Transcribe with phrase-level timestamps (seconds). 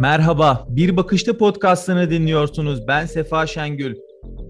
[0.00, 2.88] Merhaba, Bir Bakışta podcastını dinliyorsunuz.
[2.88, 3.96] Ben Sefa Şengül.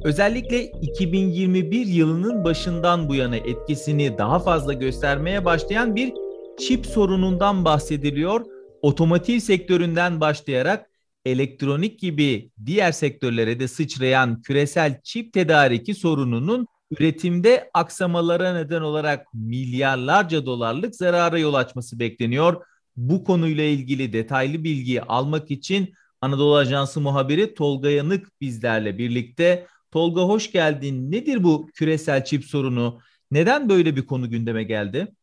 [0.04, 6.12] Özellikle 2021 yılının başından bu yana etkisini daha fazla göstermeye başlayan bir
[6.58, 8.40] çip sorunundan bahsediliyor.
[8.82, 10.90] Otomotiv sektöründen başlayarak
[11.24, 20.46] elektronik gibi diğer sektörlere de sıçrayan küresel çip tedariki sorununun üretimde aksamalara neden olarak milyarlarca
[20.46, 22.62] dolarlık zarara yol açması bekleniyor.
[22.96, 29.66] Bu konuyla ilgili detaylı bilgi almak için Anadolu Ajansı muhabiri Tolga Yanık bizlerle birlikte.
[29.90, 31.12] Tolga hoş geldin.
[31.12, 33.00] Nedir bu küresel çip sorunu?
[33.30, 35.14] Neden böyle bir konu gündeme geldi?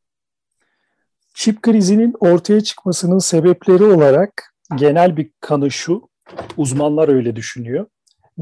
[1.33, 6.09] Çip krizinin ortaya çıkmasının sebepleri olarak genel bir kanı şu,
[6.57, 7.85] uzmanlar öyle düşünüyor.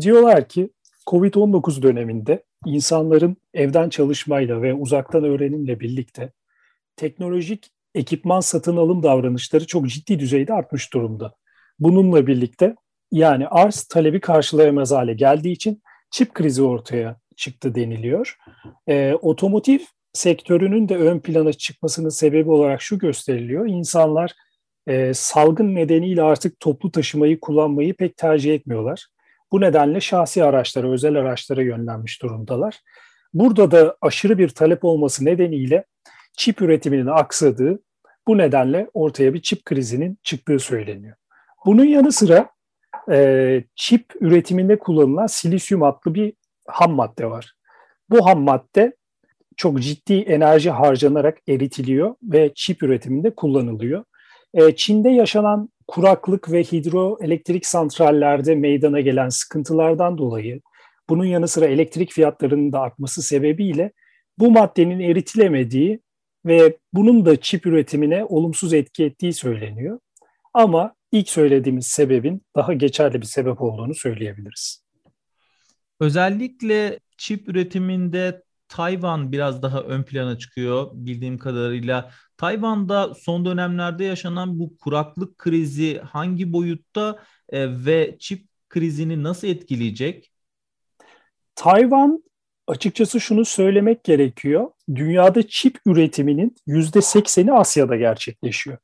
[0.01, 0.69] Diyorlar ki
[1.07, 6.31] COVID-19 döneminde insanların evden çalışmayla ve uzaktan öğrenimle birlikte
[6.95, 11.33] teknolojik ekipman satın alım davranışları çok ciddi düzeyde artmış durumda.
[11.79, 12.75] Bununla birlikte
[13.11, 18.37] yani arz talebi karşılayamaz hale geldiği için çip krizi ortaya çıktı deniliyor.
[18.87, 19.79] E, otomotiv
[20.13, 23.67] sektörünün de ön plana çıkmasının sebebi olarak şu gösteriliyor.
[23.67, 24.31] İnsanlar
[24.87, 29.07] e, salgın nedeniyle artık toplu taşımayı kullanmayı pek tercih etmiyorlar.
[29.51, 32.79] Bu nedenle şahsi araçlara, özel araçlara yönlenmiş durumdalar.
[33.33, 35.85] Burada da aşırı bir talep olması nedeniyle
[36.37, 37.79] çip üretiminin aksadığı,
[38.27, 41.15] bu nedenle ortaya bir çip krizinin çıktığı söyleniyor.
[41.65, 42.49] Bunun yanı sıra
[43.11, 46.33] e, çip üretiminde kullanılan silisyum adlı bir
[46.67, 47.53] ham madde var.
[48.09, 48.95] Bu ham madde
[49.57, 54.03] çok ciddi enerji harcanarak eritiliyor ve çip üretiminde kullanılıyor.
[54.53, 60.61] E, Çin'de yaşanan kuraklık ve hidroelektrik santrallerde meydana gelen sıkıntılardan dolayı
[61.09, 63.91] bunun yanı sıra elektrik fiyatlarının da artması sebebiyle
[64.39, 65.99] bu maddenin eritilemediği
[66.45, 69.99] ve bunun da çip üretimine olumsuz etki ettiği söyleniyor.
[70.53, 74.83] Ama ilk söylediğimiz sebebin daha geçerli bir sebep olduğunu söyleyebiliriz.
[75.99, 82.11] Özellikle çip üretiminde Tayvan biraz daha ön plana çıkıyor bildiğim kadarıyla.
[82.37, 90.31] Tayvan'da son dönemlerde yaşanan bu kuraklık krizi hangi boyutta e, ve çip krizini nasıl etkileyecek?
[91.55, 92.23] Tayvan
[92.69, 94.67] açıkçası şunu söylemek gerekiyor.
[94.95, 98.77] Dünyada çip üretiminin yüzde sekseni Asya'da gerçekleşiyor.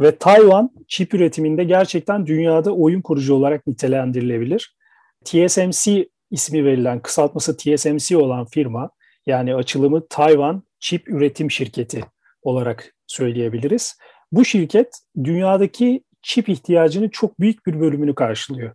[0.00, 4.76] Ve Tayvan çip üretiminde gerçekten dünyada oyun kurucu olarak nitelendirilebilir.
[5.24, 8.90] TSMC ismi verilen kısaltması TSMC olan firma
[9.26, 12.04] yani açılımı Tayvan Çip Üretim Şirketi
[12.42, 13.98] olarak söyleyebiliriz.
[14.32, 14.88] Bu şirket
[15.24, 18.74] dünyadaki çip ihtiyacının çok büyük bir bölümünü karşılıyor.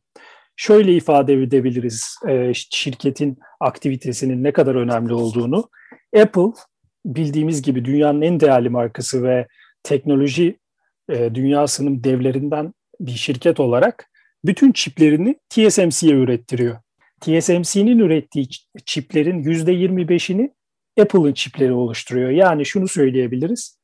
[0.60, 5.70] Şöyle ifade edebiliriz e, şirketin aktivitesinin ne kadar önemli olduğunu.
[6.22, 6.52] Apple
[7.06, 9.48] bildiğimiz gibi dünyanın en değerli markası ve
[9.84, 10.60] teknoloji
[11.10, 14.10] e, dünyasının devlerinden bir şirket olarak
[14.46, 16.78] bütün çiplerini TSMC'ye ürettiriyor.
[17.22, 18.48] TSMC'nin ürettiği
[18.86, 20.52] çiplerin %25'ini
[21.02, 22.30] Apple'ın çipleri oluşturuyor.
[22.30, 23.80] Yani şunu söyleyebiliriz.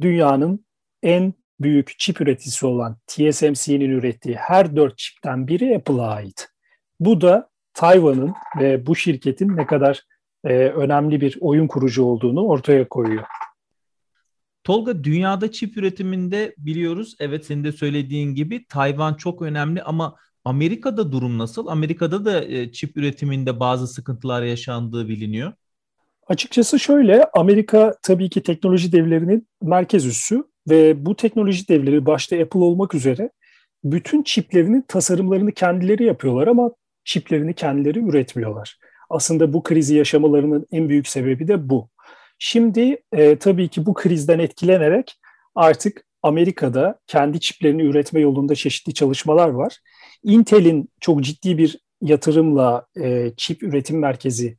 [0.00, 0.66] Dünyanın
[1.02, 6.48] en büyük çip üreticisi olan TSMC'nin ürettiği her dört çipten biri Apple'a ait.
[7.00, 10.02] Bu da Tayvan'ın ve bu şirketin ne kadar
[10.44, 13.24] e, önemli bir oyun kurucu olduğunu ortaya koyuyor.
[14.64, 21.12] Tolga dünyada çip üretiminde biliyoruz evet senin de söylediğin gibi Tayvan çok önemli ama Amerika'da
[21.12, 21.66] durum nasıl?
[21.66, 25.52] Amerika'da da e, çip üretiminde bazı sıkıntılar yaşandığı biliniyor.
[26.26, 32.60] Açıkçası şöyle, Amerika tabii ki teknoloji devlerinin merkez üssü ve bu teknoloji devleri başta Apple
[32.60, 33.30] olmak üzere
[33.84, 36.70] bütün çiplerinin tasarımlarını kendileri yapıyorlar ama
[37.04, 38.78] çiplerini kendileri üretmiyorlar.
[39.10, 41.88] Aslında bu krizi yaşamalarının en büyük sebebi de bu.
[42.38, 45.18] Şimdi e, tabii ki bu krizden etkilenerek
[45.54, 49.78] artık Amerika'da kendi çiplerini üretme yolunda çeşitli çalışmalar var.
[50.22, 54.58] Intel'in çok ciddi bir yatırımla e, çip üretim merkezi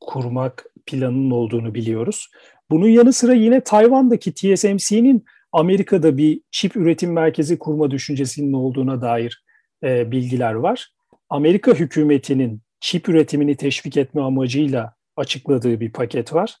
[0.00, 2.28] kurmak planının olduğunu biliyoruz.
[2.70, 5.24] Bunun yanı sıra yine Tayvan'daki TSMC'nin
[5.56, 9.44] Amerika'da bir çip üretim merkezi kurma düşüncesinin olduğuna dair
[9.82, 10.88] e, bilgiler var.
[11.30, 16.56] Amerika hükümetinin çip üretimini teşvik etme amacıyla açıkladığı bir paket var.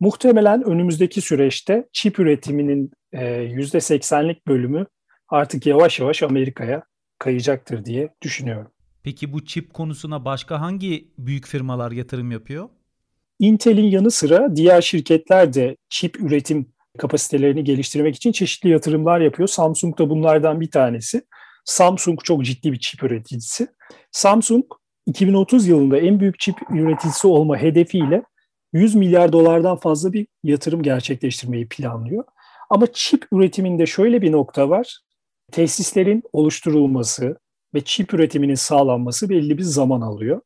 [0.00, 4.86] Muhtemelen önümüzdeki süreçte çip üretiminin e, %80'lik bölümü
[5.28, 6.82] artık yavaş yavaş Amerika'ya
[7.18, 8.70] kayacaktır diye düşünüyorum.
[9.02, 12.68] Peki bu çip konusuna başka hangi büyük firmalar yatırım yapıyor?
[13.38, 19.48] Intel'in yanı sıra diğer şirketler de çip üretim kapasitelerini geliştirmek için çeşitli yatırımlar yapıyor.
[19.48, 21.22] Samsung da bunlardan bir tanesi.
[21.64, 23.68] Samsung çok ciddi bir çip üreticisi.
[24.12, 24.64] Samsung
[25.06, 28.22] 2030 yılında en büyük çip üreticisi olma hedefiyle
[28.72, 32.24] 100 milyar dolardan fazla bir yatırım gerçekleştirmeyi planlıyor.
[32.70, 35.00] Ama çip üretiminde şöyle bir nokta var.
[35.52, 37.38] Tesislerin oluşturulması
[37.74, 40.40] ve çip üretiminin sağlanması belli bir zaman alıyor.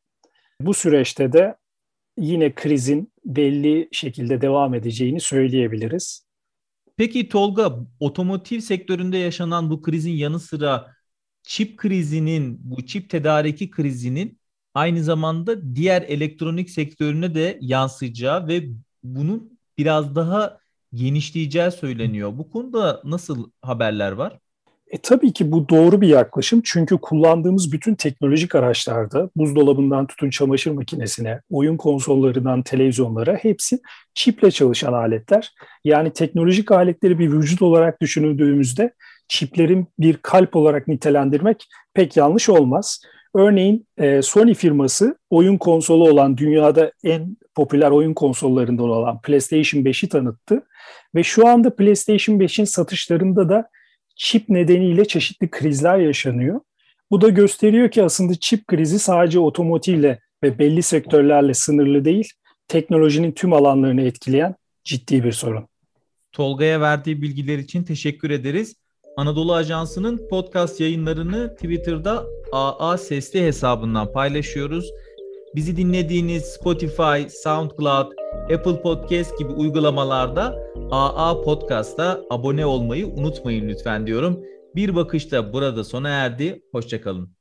[0.61, 1.57] Bu süreçte de
[2.19, 6.30] yine krizin belli şekilde devam edeceğini söyleyebiliriz.
[7.01, 10.95] Peki Tolga, otomotiv sektöründe yaşanan bu krizin yanı sıra
[11.43, 14.39] çip krizinin, bu çip tedariki krizinin
[14.75, 18.69] aynı zamanda diğer elektronik sektörüne de yansıyacağı ve
[19.03, 20.59] bunun biraz daha
[20.95, 22.39] genişleyeceği söyleniyor.
[22.39, 24.39] Bu konuda nasıl haberler var?
[24.91, 30.71] E, tabii ki bu doğru bir yaklaşım çünkü kullandığımız bütün teknolojik araçlarda buzdolabından tutun çamaşır
[30.71, 33.81] makinesine, oyun konsollarından televizyonlara hepsi
[34.15, 35.55] çiple çalışan aletler.
[35.85, 38.93] Yani teknolojik aletleri bir vücut olarak düşünüldüğümüzde
[39.29, 43.03] çiplerin bir kalp olarak nitelendirmek pek yanlış olmaz.
[43.35, 50.09] Örneğin e, Sony firması oyun konsolu olan dünyada en popüler oyun konsollarından olan PlayStation 5'i
[50.09, 50.63] tanıttı
[51.15, 53.69] ve şu anda PlayStation 5'in satışlarında da
[54.21, 56.61] çip nedeniyle çeşitli krizler yaşanıyor.
[57.11, 62.29] Bu da gösteriyor ki aslında çip krizi sadece otomotivle ve belli sektörlerle sınırlı değil,
[62.69, 65.69] teknolojinin tüm alanlarını etkileyen ciddi bir sorun.
[66.33, 68.77] Tolga'ya verdiği bilgiler için teşekkür ederiz.
[69.17, 74.91] Anadolu Ajansı'nın podcast yayınlarını Twitter'da AA Sesli hesabından paylaşıyoruz.
[75.55, 78.13] Bizi dinlediğiniz Spotify, SoundCloud,
[78.55, 84.41] Apple Podcast gibi uygulamalarda AA Podcast'a abone olmayı unutmayın lütfen diyorum.
[84.77, 86.63] Bir bakışta burada sona erdi.
[86.73, 87.40] Hoşçakalın.